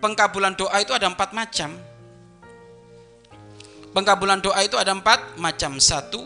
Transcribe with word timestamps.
pengkabulan 0.00 0.56
doa 0.56 0.76
itu 0.80 0.92
ada 0.96 1.06
empat 1.06 1.30
macam. 1.36 1.76
Pengkabulan 3.90 4.38
doa 4.38 4.60
itu 4.62 4.78
ada 4.78 4.94
empat 4.94 5.36
macam. 5.36 5.82
Satu, 5.82 6.22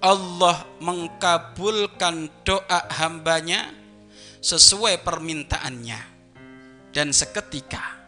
Allah 0.00 0.64
mengkabulkan 0.80 2.30
doa 2.46 2.80
hambanya 3.02 3.74
sesuai 4.40 5.04
permintaannya 5.04 6.00
dan 6.96 7.12
seketika. 7.12 8.00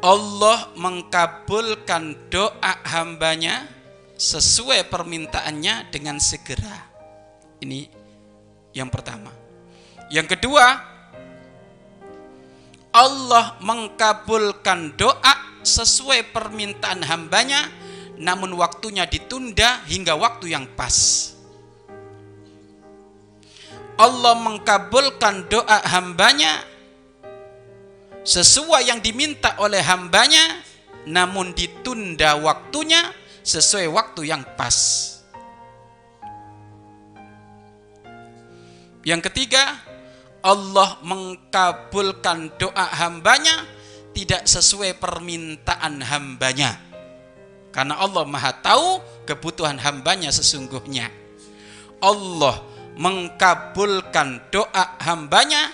Allah 0.00 0.72
mengkabulkan 0.80 2.32
doa 2.32 2.72
hambanya 2.88 3.68
sesuai 4.16 4.88
permintaannya 4.88 5.92
dengan 5.92 6.16
segera. 6.16 6.88
Ini 7.60 7.84
yang 8.72 8.88
pertama. 8.88 9.28
Yang 10.08 10.36
kedua, 10.36 10.89
Allah 13.00 13.56
mengkabulkan 13.64 14.92
doa 14.92 15.64
sesuai 15.64 16.36
permintaan 16.36 17.00
hambanya 17.00 17.72
namun 18.20 18.52
waktunya 18.60 19.08
ditunda 19.08 19.80
hingga 19.88 20.12
waktu 20.12 20.52
yang 20.52 20.68
pas. 20.76 21.32
Allah 23.96 24.36
mengkabulkan 24.36 25.48
doa 25.48 25.80
hambanya 25.96 26.60
sesuai 28.20 28.92
yang 28.92 29.00
diminta 29.00 29.56
oleh 29.56 29.80
hambanya 29.80 30.60
namun 31.08 31.56
ditunda 31.56 32.36
waktunya 32.36 33.16
sesuai 33.40 33.88
waktu 33.88 34.28
yang 34.28 34.44
pas. 34.60 34.76
Yang 39.00 39.32
ketiga, 39.32 39.80
Allah 40.40 40.96
mengkabulkan 41.04 42.56
doa 42.56 42.86
hambanya 42.96 43.64
tidak 44.16 44.48
sesuai 44.48 44.96
permintaan 44.96 46.00
hambanya. 46.00 46.80
Karena 47.70 48.00
Allah 48.02 48.26
maha 48.26 48.50
tahu 48.58 48.98
kebutuhan 49.28 49.78
hambanya 49.78 50.32
sesungguhnya. 50.32 51.12
Allah 52.00 52.64
mengkabulkan 52.96 54.50
doa 54.50 54.98
hambanya 55.04 55.70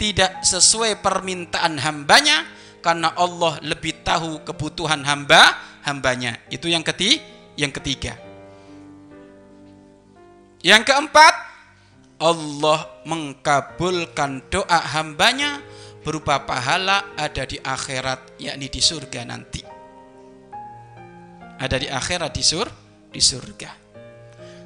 tidak 0.00 0.40
sesuai 0.46 1.02
permintaan 1.04 1.76
hambanya 1.82 2.46
karena 2.80 3.12
Allah 3.18 3.58
lebih 3.66 4.06
tahu 4.06 4.46
kebutuhan 4.46 5.02
hamba 5.02 5.58
hambanya. 5.82 6.38
Itu 6.48 6.70
yang 6.70 6.86
ketiga. 6.86 7.34
Yang 7.56 7.72
ketiga. 7.80 8.12
Yang 10.60 10.92
keempat, 10.92 11.34
Allah 12.16 13.02
mengkabulkan 13.04 14.48
doa 14.48 14.80
hambanya 14.96 15.60
berupa 16.00 16.42
pahala 16.48 17.12
ada 17.18 17.44
di 17.44 17.60
akhirat 17.60 18.40
yakni 18.40 18.72
di 18.72 18.80
surga 18.80 19.20
nanti. 19.28 19.60
Ada 21.56 21.76
di 21.80 21.88
akhirat 21.88 22.32
di 22.32 22.44
sur 22.44 22.68
di 23.12 23.20
surga. 23.20 23.70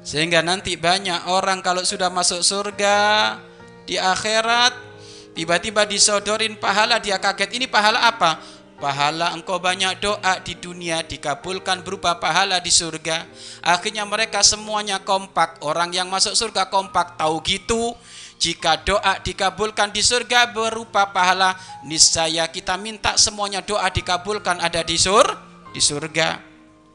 Sehingga 0.01 0.41
nanti 0.41 0.79
banyak 0.79 1.29
orang 1.29 1.61
kalau 1.61 1.83
sudah 1.85 2.09
masuk 2.09 2.41
surga 2.41 3.37
di 3.85 3.99
akhirat 3.99 4.91
Tiba-tiba 5.31 5.87
disodorin 5.87 6.59
pahala, 6.59 6.99
dia 6.99 7.15
kaget. 7.15 7.55
Ini 7.55 7.71
pahala 7.71 8.03
apa? 8.03 8.43
Pahala 8.81 9.37
engkau 9.37 9.61
banyak 9.61 10.01
doa 10.01 10.41
di 10.41 10.57
dunia 10.57 11.05
dikabulkan 11.05 11.85
berupa 11.85 12.17
pahala 12.17 12.57
di 12.57 12.73
surga. 12.73 13.29
Akhirnya 13.61 14.09
mereka 14.09 14.41
semuanya 14.41 14.97
kompak. 15.05 15.61
Orang 15.61 15.93
yang 15.93 16.09
masuk 16.09 16.33
surga 16.33 16.65
kompak 16.73 17.13
tahu 17.13 17.45
gitu. 17.45 17.93
Jika 18.41 18.81
doa 18.81 19.21
dikabulkan 19.21 19.93
di 19.93 20.01
surga 20.01 20.49
berupa 20.49 21.13
pahala, 21.13 21.53
niscaya 21.85 22.49
kita 22.49 22.73
minta 22.81 23.13
semuanya 23.21 23.61
doa 23.61 23.85
dikabulkan 23.93 24.57
ada 24.57 24.81
di 24.81 24.97
sur 24.97 25.29
di 25.69 25.77
surga. 25.77 26.41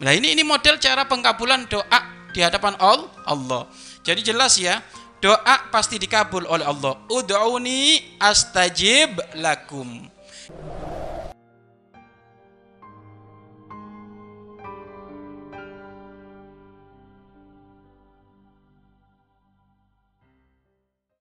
Nah 0.03 0.11
ini 0.11 0.35
ini 0.35 0.43
model 0.43 0.83
cara 0.83 1.07
pengkabulan 1.07 1.71
doa 1.71 2.01
di 2.35 2.43
hadapan 2.43 2.75
Allah. 2.83 3.71
Jadi 4.03 4.27
jelas 4.27 4.59
ya, 4.59 4.83
doa 5.23 5.71
pasti 5.71 6.03
dikabul 6.03 6.51
oleh 6.51 6.67
Allah. 6.67 6.99
Ud'uni 7.15 8.19
astajib 8.19 9.23
lakum. 9.39 10.16